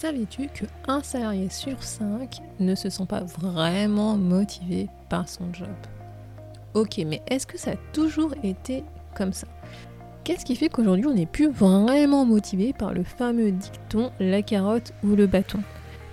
[0.00, 5.66] Savais-tu que un salarié sur cinq ne se sent pas vraiment motivé par son job?
[6.74, 8.84] Ok, mais est-ce que ça a toujours été
[9.16, 9.48] comme ça?
[10.22, 14.92] Qu'est-ce qui fait qu'aujourd'hui on n'est plus vraiment motivé par le fameux dicton la carotte
[15.02, 15.64] ou le bâton?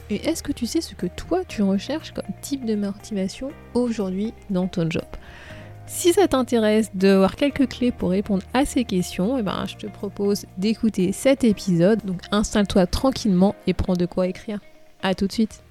[0.09, 4.33] Et est-ce que tu sais ce que toi tu recherches comme type de motivation aujourd'hui
[4.49, 5.05] dans ton job?
[5.87, 9.75] Si ça t'intéresse de voir quelques clés pour répondre à ces questions, eh ben, je
[9.75, 12.03] te propose d'écouter cet épisode.
[12.05, 14.59] Donc installe-toi tranquillement et prends de quoi écrire.
[15.03, 15.61] A tout de suite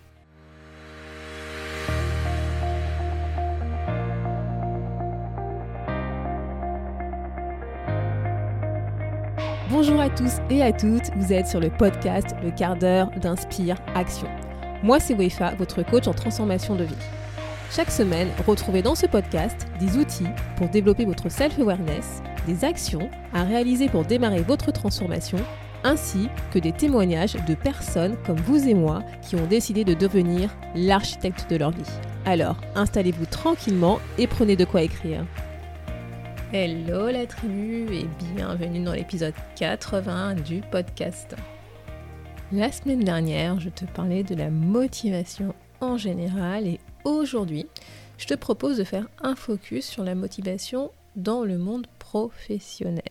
[9.71, 13.77] Bonjour à tous et à toutes, vous êtes sur le podcast Le quart d'heure d'Inspire
[13.97, 14.29] Action.
[14.85, 16.95] Moi c'est Wefa, votre coach en transformation de vie.
[17.71, 23.43] Chaque semaine, retrouvez dans ce podcast des outils pour développer votre self-awareness, des actions à
[23.43, 25.39] réaliser pour démarrer votre transformation,
[25.83, 30.51] ainsi que des témoignages de personnes comme vous et moi qui ont décidé de devenir
[30.77, 31.83] l'architecte de leur vie.
[32.27, 35.25] Alors, installez-vous tranquillement et prenez de quoi écrire.
[36.53, 41.35] Hello la tribu et bienvenue dans l'épisode 80 du podcast.
[42.53, 47.67] La semaine dernière, je te parlais de la motivation en général et aujourd'hui,
[48.19, 53.03] je te propose de faire un focus sur la motivation dans le monde professionnel.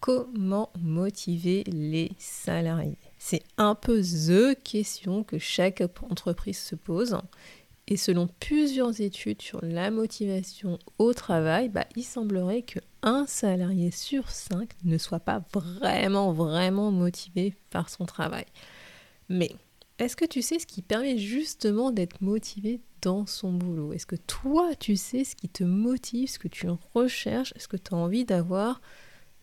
[0.00, 2.98] Comment motiver les salariés?
[3.18, 7.16] C'est un peu the question que chaque entreprise se pose.
[7.86, 14.30] Et selon plusieurs études sur la motivation au travail, bah, il semblerait qu'un salarié sur
[14.30, 18.46] cinq ne soit pas vraiment, vraiment motivé par son travail.
[19.28, 19.50] Mais
[19.98, 23.92] est-ce que tu sais ce qui permet justement d'être motivé dans son boulot?
[23.92, 27.76] Est-ce que toi, tu sais ce qui te motive, ce que tu recherches, ce que
[27.76, 28.80] tu as envie d'avoir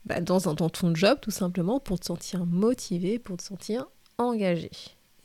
[0.05, 4.71] bah, dans, ton job tout simplement pour te sentir motivé, pour te sentir engagé?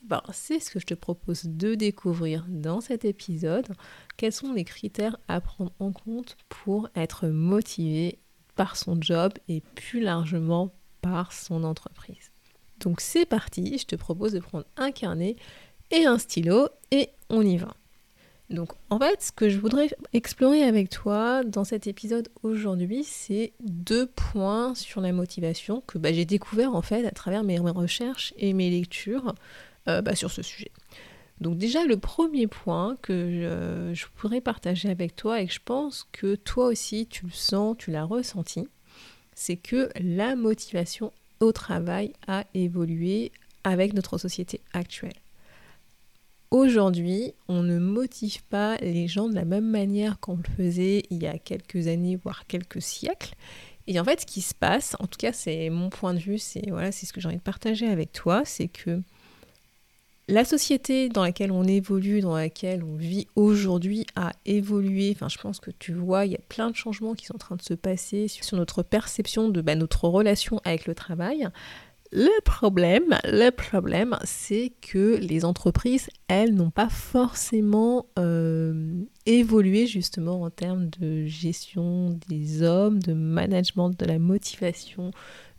[0.04, 3.66] Bah, C'est ce que je te propose de découvrir dans cet épisode.
[4.16, 8.20] Quels sont les critères à prendre en compte pour être motivé
[8.54, 10.72] par son job et plus largement
[11.02, 12.30] par son entreprise?
[12.80, 15.36] Donc c'est parti, je te propose de prendre un carnet
[15.90, 17.74] et un stylo et on y va.
[18.48, 23.52] Donc en fait, ce que je voudrais explorer avec toi dans cet épisode aujourd'hui, c'est
[23.60, 28.32] deux points sur la motivation que bah, j'ai découvert en fait à travers mes recherches
[28.36, 29.34] et mes lectures
[29.88, 30.70] euh, bah, sur ce sujet.
[31.40, 36.08] Donc déjà le premier point que je, pourrais partager avec toi et que je pense
[36.12, 38.68] que toi aussi tu le sens, tu l'as ressenti,
[39.34, 43.32] c'est que la motivation au travail a évolué
[43.64, 45.14] avec notre société actuelle.
[46.50, 51.22] Aujourd'hui, on ne motive pas les gens de la même manière qu'on le faisait il
[51.22, 53.34] y a quelques années, voire quelques siècles.
[53.88, 56.38] Et en fait, ce qui se passe, en tout cas, c'est mon point de vue,
[56.38, 59.02] c'est voilà, c'est ce que j'ai envie de partager avec toi, c'est que
[60.28, 65.12] la société dans laquelle on évolue, dans laquelle on vit aujourd'hui a évolué.
[65.14, 67.38] Enfin, je pense que tu vois, il y a plein de changements qui sont en
[67.38, 71.48] train de se passer sur notre perception de bah, notre relation avec le travail.
[72.12, 80.42] Le problème, le problème, c'est que les entreprises, elles, n'ont pas forcément euh, évolué justement
[80.42, 85.10] en termes de gestion des hommes, de management, de la motivation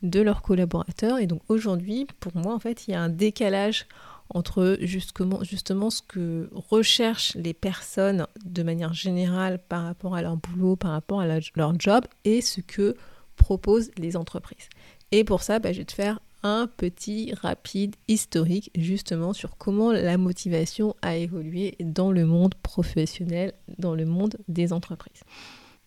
[0.04, 1.20] de leurs collaborateurs.
[1.20, 3.86] Et donc aujourd'hui, pour moi, en fait, il y a un décalage
[4.30, 10.38] entre justement, justement ce que recherchent les personnes de manière générale par rapport à leur
[10.38, 12.96] boulot, par rapport à leur job et ce que
[13.36, 14.70] proposent les entreprises.
[15.12, 19.92] Et pour ça, bah, je vais te faire un petit rapide historique justement sur comment
[19.92, 25.24] la motivation a évolué dans le monde professionnel, dans le monde des entreprises.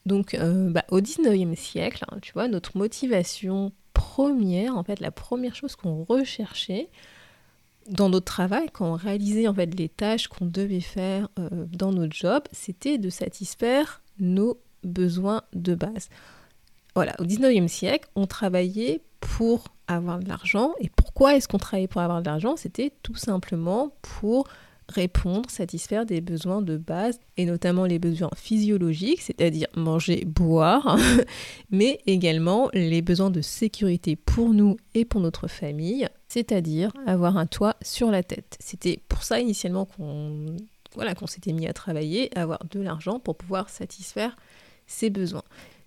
[0.07, 5.11] Donc euh, bah, au 19e siècle, hein, tu vois, notre motivation première, en fait la
[5.11, 6.89] première chose qu'on recherchait,
[7.91, 12.15] dans notre travail, quand on réalisait en les tâches qu'on devait faire euh, dans notre
[12.15, 16.09] job, c'était de satisfaire nos besoins de base.
[16.95, 20.73] Voilà, au 19e siècle, on travaillait pour avoir de l'argent.
[20.81, 22.57] Et pourquoi est-ce qu'on travaillait pour avoir de l'argent?
[22.57, 24.47] C'était tout simplement pour
[24.89, 30.99] répondre, satisfaire des besoins de base, et notamment les besoins physiologiques, c'est-à-dire manger, boire,
[31.71, 37.47] mais également les besoins de sécurité pour nous et pour notre famille, c'est-à-dire avoir un
[37.47, 38.57] toit sur la tête.
[38.61, 40.47] C'était pour ça initialement qu'on
[40.95, 44.37] voilà, qu'on s'était mis à travailler, avoir de l'argent pour pouvoir satisfaire
[44.87, 45.45] ses besoins.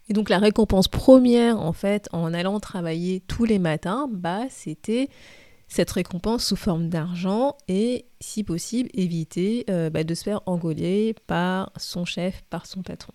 [0.09, 5.09] Et donc la récompense première en fait en allant travailler tous les matins, bah c'était
[5.67, 11.15] cette récompense sous forme d'argent et, si possible, éviter euh, bah, de se faire engoler
[11.25, 13.13] par son chef, par son patron.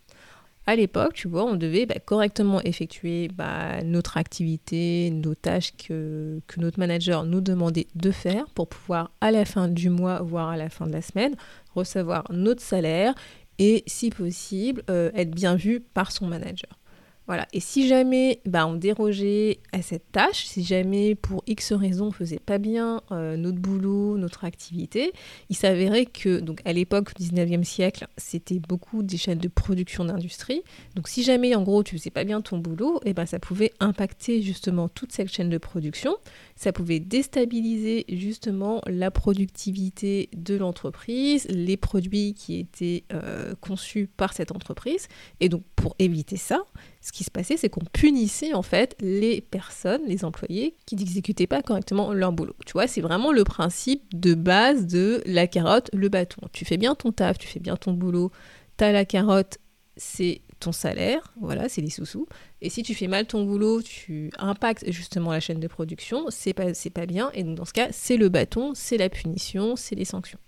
[0.68, 6.42] À l'époque, tu vois, on devait bah, correctement effectuer bah, notre activité, nos tâches que,
[6.58, 10.58] notre manager nous demandait de faire pour pouvoir à la fin du mois, voire à
[10.58, 11.36] la fin de la semaine,
[11.74, 13.14] recevoir notre salaire
[13.58, 16.78] et si possible euh, être bien vu par son manager.
[17.28, 17.46] Voilà.
[17.52, 22.10] Et si jamais bah, on dérogeait à cette tâche, si jamais pour X raison on
[22.10, 25.12] faisait pas bien euh, notre boulot, notre activité,
[25.50, 30.06] il s'avérait que donc à l'époque, au 19e siècle, c'était beaucoup des chaînes de production
[30.06, 30.62] d'industrie.
[30.96, 33.38] Donc si jamais en gros tu faisais pas bien ton boulot, et eh ben ça
[33.38, 36.16] pouvait impacter justement toute cette chaîne de production.
[36.56, 44.32] Ça pouvait déstabiliser justement la productivité de l'entreprise, les produits qui étaient euh, conçus par
[44.32, 45.08] cette entreprise.
[45.40, 46.64] Et donc pour éviter ça,
[47.00, 51.46] ce qui se passait, c'est qu'on punissait en fait les personnes, les employés qui n'exécutaient
[51.46, 52.56] pas correctement leur boulot.
[52.66, 56.48] Tu vois, c'est vraiment le principe de base de la carotte, le bâton.
[56.52, 58.32] Tu fais bien ton taf, tu fais bien ton boulot,
[58.76, 59.58] tu as la carotte,
[59.96, 62.26] c'est ton salaire, voilà, c'est les sous-sous.
[62.62, 66.52] Et si tu fais mal ton boulot, tu impactes justement la chaîne de production, c'est
[66.52, 67.30] pas, pas bien.
[67.32, 70.38] Et donc dans ce cas, c'est le bâton, c'est la punition, c'est les sanctions.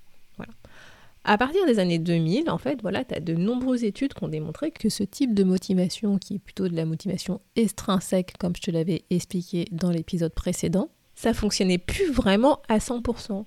[1.22, 4.28] À partir des années 2000, en fait, voilà, tu as de nombreuses études qui ont
[4.28, 8.62] démontré que ce type de motivation, qui est plutôt de la motivation extrinsèque, comme je
[8.62, 13.44] te l'avais expliqué dans l'épisode précédent, ça fonctionnait plus vraiment à 100%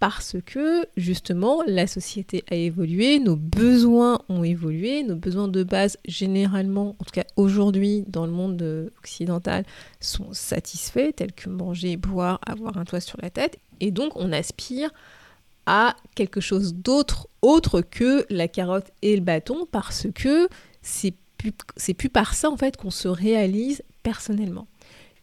[0.00, 5.98] parce que justement la société a évolué, nos besoins ont évolué, nos besoins de base
[6.04, 9.64] généralement, en tout cas aujourd'hui dans le monde occidental,
[10.00, 14.32] sont satisfaits, tels que manger, boire, avoir un toit sur la tête, et donc on
[14.32, 14.90] aspire
[15.66, 20.48] à quelque chose d'autre, autre que la carotte et le bâton, parce que
[20.82, 24.66] c'est plus, par ça en fait qu'on se réalise personnellement.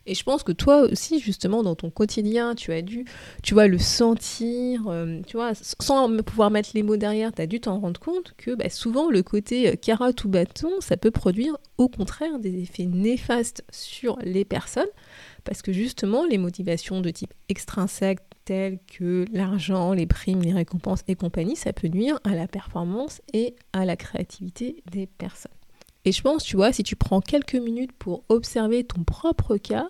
[0.08, 3.06] Et je pense que toi aussi, justement, dans ton quotidien, tu as dû,
[3.44, 7.46] tu vois, le sentir, euh, tu vois, sans pouvoir mettre les mots derrière, tu as
[7.46, 11.12] dû t'en rendre compte que bah, souvent le côté euh, carotte ou bâton, ça peut
[11.12, 14.90] produire au contraire des effets néfastes sur les personnes,
[15.44, 21.04] parce que justement, les motivations de type extrinsèque, telles que l'argent, les primes, les récompenses
[21.08, 25.52] et compagnie, ça peut nuire à la performance et à la créativité des personnes.
[26.06, 29.90] Et je pense, tu vois, si tu prends quelques minutes pour observer ton propre cas,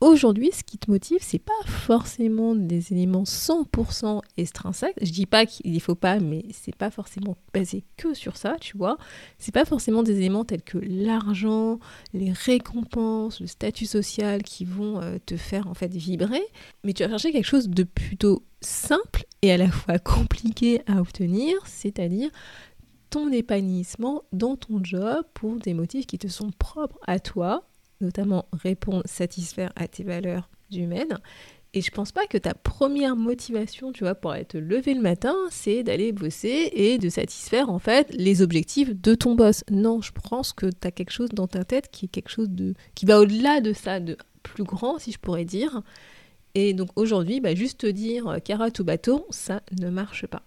[0.00, 4.96] aujourd'hui, ce qui te motive, c'est pas forcément des éléments 100% extrinsèques.
[5.00, 8.56] Je dis pas qu'il ne faut pas, mais c'est pas forcément basé que sur ça,
[8.60, 8.98] tu vois.
[9.38, 11.78] C'est pas forcément des éléments tels que l'argent,
[12.12, 16.42] les récompenses, le statut social qui vont euh, te faire en fait vibrer,
[16.82, 21.00] mais tu vas chercher quelque chose de plutôt simple et à la fois compliqué à
[21.00, 22.30] obtenir, c'est-à-dire
[23.10, 27.68] ton épanouissement dans ton job pour des motifs qui te sont propres à toi,
[28.00, 31.18] notamment répondre, satisfaire à tes valeurs humaines.
[31.76, 35.00] Et je pense pas que ta première motivation, tu vois, pour aller te lever le
[35.00, 39.64] matin, c'est d'aller bosser et de satisfaire en fait les objectifs de ton boss.
[39.70, 42.48] Non, je pense que tu as quelque chose dans ta tête qui est quelque chose
[42.48, 45.82] de qui va au-delà de ça, de plus grand si je pourrais dire.
[46.54, 50.42] Et donc aujourd'hui, bah, juste te dire euh, carotte ou bâton, ça ne marche pas.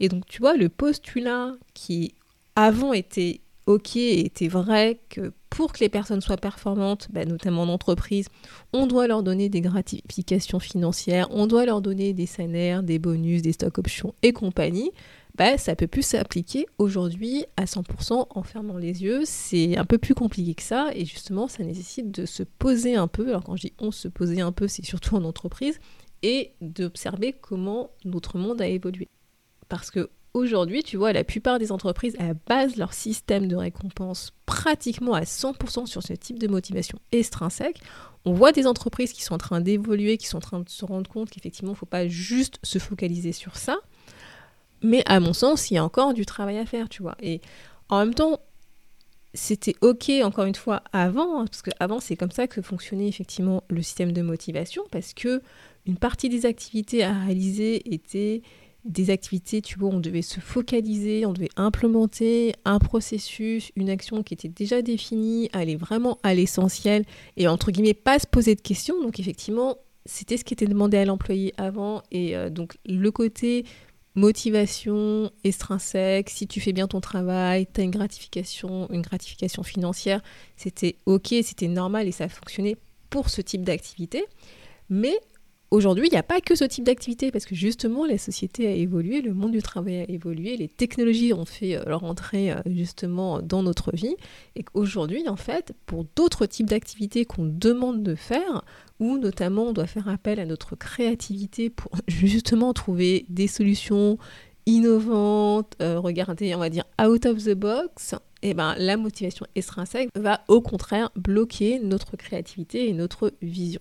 [0.00, 2.14] Et donc, tu vois, le postulat qui
[2.54, 7.68] avant était ok, était vrai que pour que les personnes soient performantes, bah, notamment en
[7.68, 8.28] entreprise,
[8.72, 13.42] on doit leur donner des gratifications financières, on doit leur donner des salaires, des bonus,
[13.42, 14.92] des stock options et compagnie.
[15.34, 19.22] Bah, ça peut plus s'appliquer aujourd'hui à 100% en fermant les yeux.
[19.24, 23.08] C'est un peu plus compliqué que ça et justement, ça nécessite de se poser un
[23.08, 23.28] peu.
[23.28, 25.78] Alors quand je dis on se poser un peu, c'est surtout en entreprise
[26.22, 29.08] et d'observer comment notre monde a évolué.
[29.68, 32.16] Parce que aujourd'hui, tu vois, la plupart des entreprises
[32.46, 37.80] basent leur système de récompense pratiquement à 100% sur ce type de motivation extrinsèque.
[38.24, 40.84] On voit des entreprises qui sont en train d'évoluer, qui sont en train de se
[40.84, 43.76] rendre compte qu'effectivement, il ne faut pas juste se focaliser sur ça.
[44.82, 47.16] Mais à mon sens, il y a encore du travail à faire, tu vois.
[47.22, 47.40] Et
[47.88, 48.40] en même temps,
[49.32, 53.62] c'était ok encore une fois avant, hein, parce qu'avant c'est comme ça que fonctionnait effectivement
[53.68, 55.42] le système de motivation, parce que
[55.86, 58.42] une partie des activités à réaliser était
[58.86, 64.22] des activités, tu vois, on devait se focaliser, on devait implémenter un processus, une action
[64.22, 67.04] qui était déjà définie, aller vraiment à l'essentiel
[67.36, 69.00] et entre guillemets pas se poser de questions.
[69.02, 73.64] Donc effectivement, c'était ce qui était demandé à l'employé avant et euh, donc le côté
[74.14, 80.22] motivation extrinsèque, si tu fais bien ton travail, tu as une gratification, une gratification financière,
[80.56, 82.76] c'était OK, c'était normal et ça fonctionnait
[83.10, 84.24] pour ce type d'activité.
[84.88, 85.18] Mais
[85.76, 88.70] Aujourd'hui, il n'y a pas que ce type d'activité parce que justement la société a
[88.70, 92.62] évolué, le monde du travail a évolué, les technologies ont fait euh, leur entrée euh,
[92.64, 94.16] justement dans notre vie
[94.54, 98.64] et qu'aujourd'hui en fait pour d'autres types d'activités qu'on demande de faire
[99.00, 104.16] ou notamment on doit faire appel à notre créativité pour justement trouver des solutions
[104.64, 109.44] innovantes, euh, regarder, on va dire, out of the box, et eh ben, la motivation
[109.54, 113.80] extrinsèque va au contraire bloquer notre créativité et notre vision.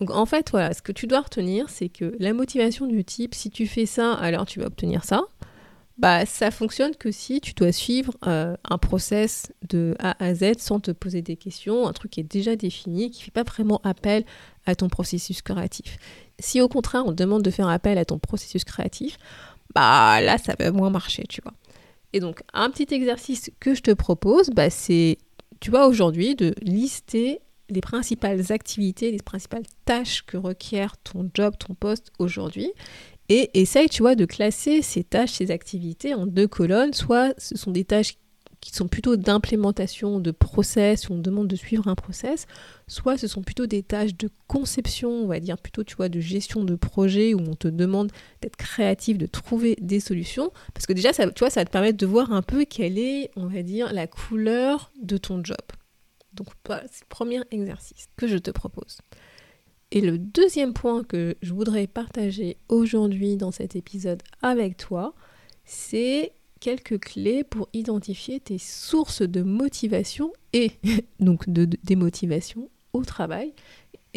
[0.00, 3.34] Donc en fait, voilà, ce que tu dois retenir, c'est que la motivation du type,
[3.34, 5.22] si tu fais ça, alors tu vas obtenir ça,
[5.98, 10.58] bah ça fonctionne que si tu dois suivre euh, un process de A à Z
[10.58, 13.44] sans te poser des questions, un truc qui est déjà défini, qui ne fait pas
[13.44, 14.24] vraiment appel
[14.66, 15.96] à ton processus créatif.
[16.38, 19.16] Si au contraire on te demande de faire appel à ton processus créatif,
[19.74, 21.54] bah là ça va moins marcher, tu vois.
[22.12, 25.18] Et donc un petit exercice que je te propose, bah, c'est,
[25.60, 31.54] tu vois, aujourd'hui de lister les principales activités, les principales tâches que requiert ton job,
[31.58, 32.72] ton poste aujourd'hui.
[33.28, 36.92] Et essaye, tu vois, de classer ces tâches, ces activités en deux colonnes.
[36.92, 38.18] Soit ce sont des tâches
[38.60, 42.46] qui sont plutôt d'implémentation de process, où on demande de suivre un process,
[42.88, 46.20] soit ce sont plutôt des tâches de conception, on va dire plutôt, tu vois, de
[46.20, 50.52] gestion de projet, où on te demande d'être créatif, de trouver des solutions.
[50.74, 52.98] Parce que déjà, ça, tu vois, ça va te permettre de voir un peu quelle
[52.98, 55.56] est, on va dire, la couleur de ton job.
[56.36, 58.98] Donc, c'est le premier exercice que je te propose.
[59.90, 65.14] Et le deuxième point que je voudrais partager aujourd'hui dans cet épisode avec toi,
[65.64, 70.72] c'est quelques clés pour identifier tes sources de motivation et
[71.20, 73.52] donc de, démotivation au travail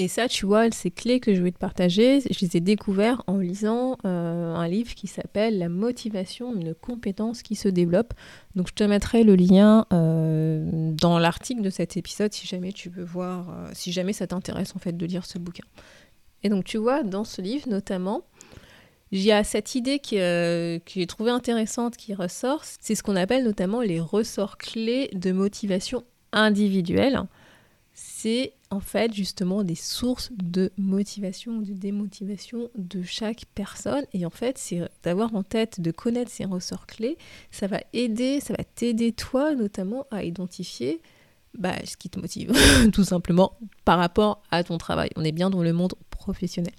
[0.01, 3.21] et ça, tu vois, ces clés que je vais te partager, je les ai découvertes
[3.27, 8.13] en lisant euh, un livre qui s'appelle La motivation, une compétence qui se développe.
[8.55, 12.87] Donc je te mettrai le lien euh, dans l'article de cet épisode si jamais tu
[12.87, 15.65] veux voir, euh, si jamais ça t'intéresse en fait de lire ce bouquin.
[16.43, 18.23] Et donc tu vois, dans ce livre notamment,
[19.11, 23.17] il y a cette idée qui, que j'ai trouvée intéressante qui ressort, c'est ce qu'on
[23.17, 27.25] appelle notamment les ressorts clés de motivation individuelle
[27.99, 34.05] c'est en fait justement des sources de motivation ou de démotivation de chaque personne.
[34.13, 37.17] Et en fait, c'est d'avoir en tête, de connaître ces ressorts clés,
[37.51, 41.01] ça va aider, ça va t'aider toi notamment à identifier
[41.57, 42.53] bah, ce qui te motive,
[42.93, 45.09] tout simplement, par rapport à ton travail.
[45.15, 46.73] On est bien dans le monde professionnel.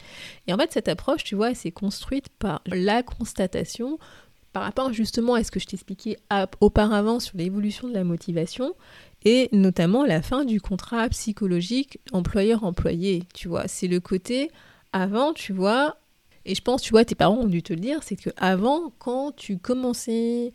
[0.47, 3.99] Et en fait, cette approche, tu vois, s'est construite par la constatation
[4.52, 6.16] par rapport justement à ce que je t'expliquais
[6.61, 8.75] auparavant sur l'évolution de la motivation,
[9.25, 13.69] et notamment la fin du contrat psychologique employeur-employé, tu vois.
[13.69, 14.50] C'est le côté
[14.92, 16.00] avant, tu vois,
[16.45, 18.92] et je pense, tu vois, tes parents ont dû te le dire, c'est que avant,
[18.99, 20.52] quand tu commençais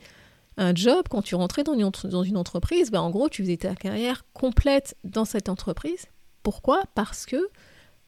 [0.56, 1.74] un job, quand tu rentrais dans
[2.22, 6.06] une, entreprise, bah, en gros, tu faisais ta carrière complète dans cette entreprise.
[6.42, 6.82] Pourquoi?
[6.94, 7.48] Parce que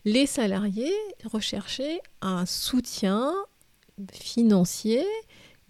[0.05, 3.33] les salariés recherchaient un soutien
[4.13, 5.05] financier,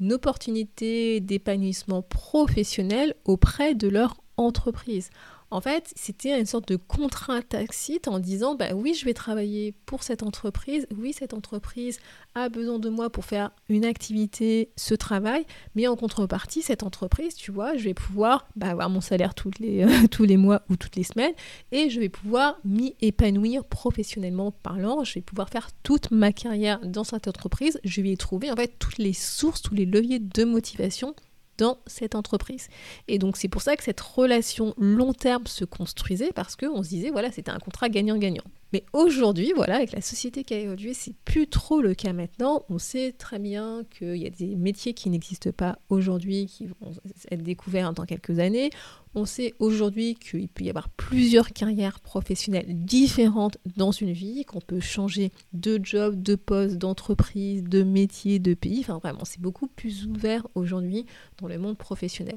[0.00, 5.10] une opportunité d'épanouissement professionnel auprès de leur entreprise.
[5.50, 9.72] En fait, c'était une sorte de contrat tacite en disant bah oui, je vais travailler
[9.86, 11.98] pour cette entreprise, oui, cette entreprise
[12.34, 17.34] a besoin de moi pour faire une activité, ce travail, mais en contrepartie, cette entreprise,
[17.34, 20.96] tu vois, je vais pouvoir bah, avoir mon salaire les, tous les mois ou toutes
[20.96, 21.32] les semaines
[21.72, 26.78] et je vais pouvoir m'y épanouir professionnellement parlant, je vais pouvoir faire toute ma carrière
[26.84, 30.18] dans cette entreprise, je vais y trouver en fait toutes les sources, tous les leviers
[30.18, 31.14] de motivation
[31.58, 32.68] dans cette entreprise.
[33.08, 36.88] Et donc c'est pour ça que cette relation long terme se construisait parce qu'on se
[36.88, 38.44] disait voilà c'était un contrat gagnant-gagnant.
[38.72, 42.64] Mais aujourd'hui, voilà, avec la société qui a évolué, c'est plus trop le cas maintenant.
[42.68, 46.92] On sait très bien qu'il y a des métiers qui n'existent pas aujourd'hui, qui vont
[47.30, 48.70] être découverts dans quelques années.
[49.14, 54.60] On sait aujourd'hui qu'il peut y avoir plusieurs carrières professionnelles différentes dans une vie, qu'on
[54.60, 58.80] peut changer de job, de poste, d'entreprise, de métier, de pays.
[58.80, 61.06] Enfin, vraiment, c'est beaucoup plus ouvert aujourd'hui
[61.40, 62.36] dans le monde professionnel.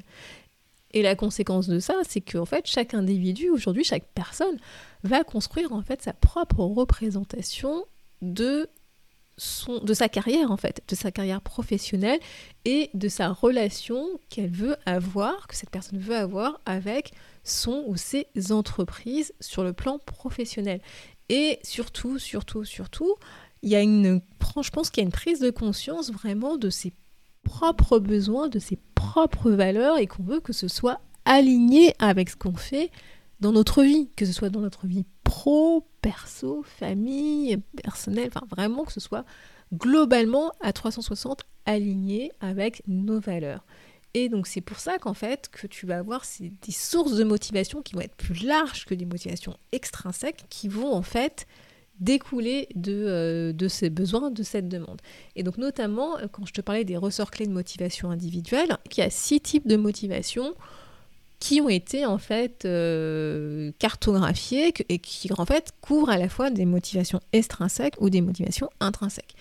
[0.94, 4.58] Et la conséquence de ça, c'est qu'en fait, chaque individu, aujourd'hui, chaque personne,
[5.04, 7.86] va construire en fait sa propre représentation
[8.22, 8.70] de
[9.38, 12.20] son, de sa carrière en fait, de sa carrière professionnelle
[12.66, 17.98] et de sa relation qu'elle veut avoir, que cette personne veut avoir avec son ou
[17.98, 20.82] ses entreprises sur le plan professionnel.
[21.30, 23.16] Et surtout, surtout, surtout,
[23.64, 24.22] il y a une,
[24.62, 26.94] je pense qu'il y a une prise de conscience vraiment de ses
[27.44, 32.36] propres besoins, de ses propres valeurs et qu'on veut que ce soit aligné avec ce
[32.36, 32.92] qu'on fait
[33.40, 38.84] dans notre vie, que ce soit dans notre vie pro, perso, famille, personnelle, enfin vraiment
[38.84, 39.26] que ce soit
[39.74, 43.66] globalement à 360 aligné avec nos valeurs.
[44.14, 47.82] Et donc c'est pour ça qu'en fait que tu vas avoir des sources de motivation
[47.82, 51.48] qui vont être plus larges que des motivations extrinsèques qui vont en fait
[52.02, 55.00] découler de, euh, de ces besoins, de cette demande.
[55.36, 59.02] Et donc notamment quand je te parlais des ressorts clés de motivation individuelle, il y
[59.02, 60.56] a six types de motivation
[61.42, 66.52] qui ont été en fait euh, cartographiés et qui en fait couvrent à la fois
[66.52, 69.34] des motivations extrinsèques ou des motivations intrinsèques.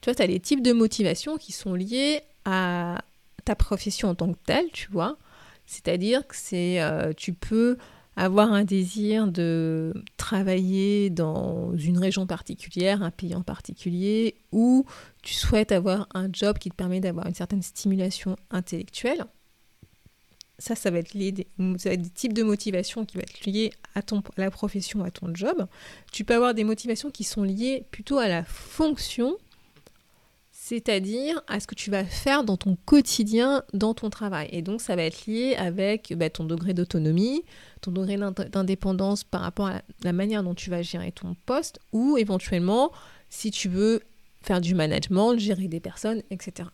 [0.00, 3.02] Tu vois, tu as les types de motivations qui sont liées à
[3.44, 5.16] ta profession en tant que telle, tu vois.
[5.66, 7.76] C'est-à-dire que c'est, euh, tu peux
[8.16, 14.84] avoir un désir de travailler dans une région particulière, un pays en particulier, ou
[15.22, 19.24] tu souhaites avoir un job qui te permet d'avoir une certaine stimulation intellectuelle.
[20.58, 24.02] Ça, ça va être lié des, des types de motivations qui vont être liées à,
[24.02, 25.66] ton, à la profession, à ton job.
[26.12, 29.36] Tu peux avoir des motivations qui sont liées plutôt à la fonction
[30.72, 34.48] c'est-à-dire à ce que tu vas faire dans ton quotidien, dans ton travail.
[34.52, 37.42] Et donc ça va être lié avec bah, ton degré d'autonomie,
[37.82, 42.16] ton degré d'indépendance par rapport à la manière dont tu vas gérer ton poste, ou
[42.16, 42.90] éventuellement
[43.28, 44.00] si tu veux
[44.40, 46.70] faire du management, gérer des personnes, etc.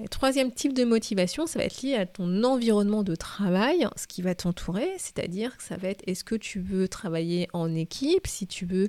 [0.00, 4.08] Le troisième type de motivation, ça va être lié à ton environnement de travail, ce
[4.08, 8.26] qui va t'entourer, c'est-à-dire que ça va être est-ce que tu veux travailler en équipe,
[8.26, 8.88] si tu veux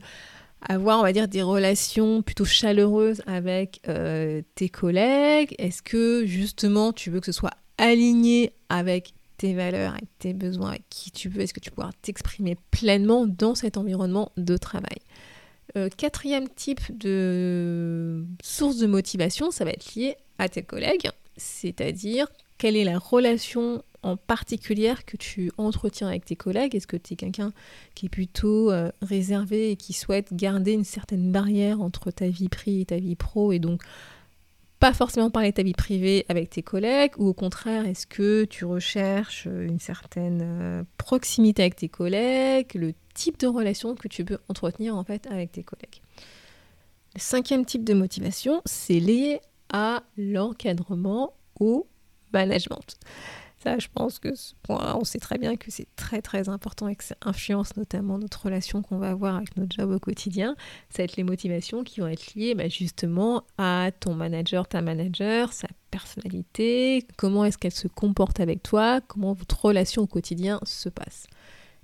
[0.67, 5.55] avoir, on va dire, des relations plutôt chaleureuses avec euh, tes collègues?
[5.57, 10.69] Est-ce que justement tu veux que ce soit aligné avec tes valeurs, avec tes besoins,
[10.69, 11.41] avec qui tu veux?
[11.41, 14.99] Est-ce que tu pourras t'exprimer pleinement dans cet environnement de travail?
[15.77, 22.27] Euh, Quatrième type de source de motivation, ça va être lié à tes collègues, c'est-à-dire
[22.57, 26.75] quelle est la relation en particulier que tu entretiens avec tes collègues?
[26.75, 27.51] Est-ce que tu es quelqu'un
[27.95, 32.49] qui est plutôt euh, réservé et qui souhaite garder une certaine barrière entre ta vie
[32.49, 33.81] privée et ta vie pro et donc
[34.79, 37.11] pas forcément parler de ta vie privée avec tes collègues?
[37.17, 42.93] Ou au contraire est-ce que tu recherches une certaine euh, proximité avec tes collègues, le
[43.13, 46.01] type de relation que tu peux entretenir en fait avec tes collègues?
[47.13, 49.41] Le cinquième type de motivation, c'est lié
[49.71, 51.87] à l'encadrement au
[52.33, 52.97] management.
[53.63, 56.87] Ça, je pense que ce point, on sait très bien que c'est très très important
[56.87, 60.55] et que ça influence notamment notre relation qu'on va avoir avec notre job au quotidien.
[60.89, 64.81] Ça va être les motivations qui vont être liées bah, justement à ton manager, ta
[64.81, 70.59] manager, sa personnalité, comment est-ce qu'elle se comporte avec toi, comment votre relation au quotidien
[70.63, 71.27] se passe?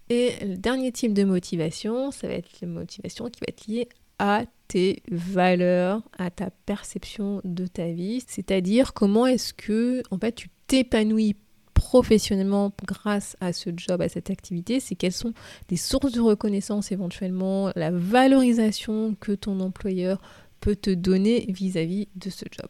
[0.09, 3.87] Et le dernier type de motivation, ça va être la motivation qui va être liée
[4.17, 10.33] à tes valeurs, à ta perception de ta vie, c'est-à-dire comment est-ce que en fait
[10.33, 11.35] tu t'épanouis
[11.87, 15.33] professionnellement grâce à ce job, à cette activité, c'est quelles sont
[15.69, 20.19] les sources de reconnaissance éventuellement, la valorisation que ton employeur
[20.59, 22.69] peut te donner vis-à-vis de ce job.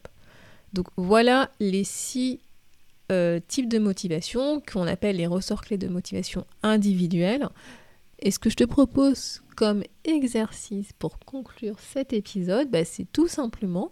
[0.72, 2.38] Donc voilà les six
[3.10, 7.48] euh, types de motivation qu'on appelle les ressorts clés de motivation individuelle.
[8.20, 13.26] Et ce que je te propose comme exercice pour conclure cet épisode, bah, c'est tout
[13.26, 13.90] simplement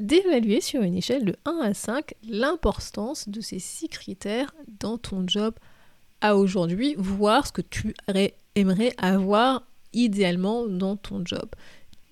[0.00, 5.26] d'évaluer sur une échelle de 1 à 5 l'importance de ces 6 critères dans ton
[5.26, 5.54] job
[6.20, 7.94] à aujourd'hui, voir ce que tu
[8.54, 11.46] aimerais avoir idéalement dans ton job.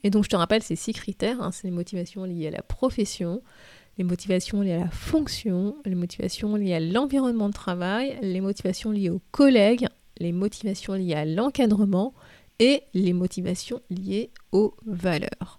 [0.04, 2.62] Et donc je te rappelle ces 6 critères, hein, c'est les motivations liées à la
[2.62, 3.42] profession,
[3.98, 8.92] les motivations liées à la fonction, les motivations liées à l'environnement de travail, les motivations
[8.92, 12.14] liées aux collègues, les motivations liées à l'encadrement
[12.58, 15.57] et les motivations liées aux valeurs.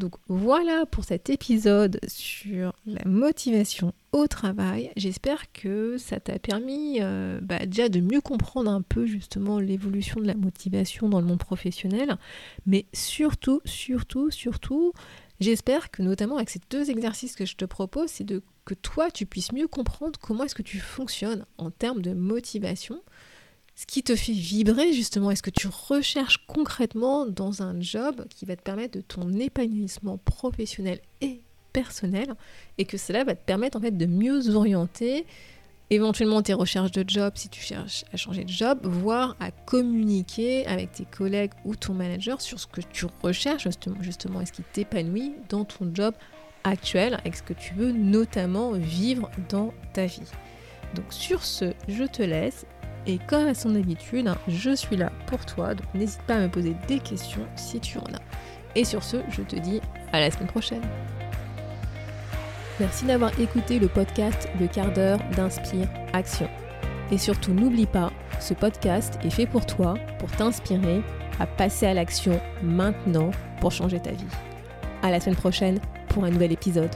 [0.00, 4.90] Donc voilà pour cet épisode sur la motivation au travail.
[4.96, 10.18] J'espère que ça t'a permis euh, bah, déjà de mieux comprendre un peu justement l'évolution
[10.18, 12.16] de la motivation dans le monde professionnel.
[12.64, 14.94] Mais surtout, surtout, surtout,
[15.38, 19.10] j'espère que notamment avec ces deux exercices que je te propose, c'est de que toi
[19.10, 23.02] tu puisses mieux comprendre comment est-ce que tu fonctionnes en termes de motivation
[23.80, 28.44] ce qui te fait vibrer justement Est-ce que tu recherches concrètement dans un job qui
[28.44, 31.40] va te permettre de ton épanouissement professionnel et
[31.72, 32.34] personnel
[32.76, 35.24] et que cela va te permettre en fait de mieux orienter
[35.88, 40.66] éventuellement tes recherches de job si tu cherches à changer de job, voire à communiquer
[40.66, 43.66] avec tes collègues ou ton manager sur ce que tu recherches
[44.02, 46.14] justement, est-ce qui t'épanouit dans ton job
[46.64, 50.20] actuel, avec ce que tu veux notamment vivre dans ta vie.
[50.94, 52.66] Donc sur ce, je te laisse
[53.06, 56.40] et comme à son habitude, hein, je suis là pour toi, donc n'hésite pas à
[56.40, 58.76] me poser des questions si tu en as.
[58.76, 59.80] Et sur ce, je te dis
[60.12, 60.82] à la semaine prochaine.
[62.78, 66.48] Merci d'avoir écouté le podcast Le quart d'heure d'Inspire Action.
[67.10, 71.02] Et surtout, n'oublie pas, ce podcast est fait pour toi, pour t'inspirer
[71.38, 74.24] à passer à l'action maintenant pour changer ta vie.
[75.02, 76.94] À la semaine prochaine pour un nouvel épisode.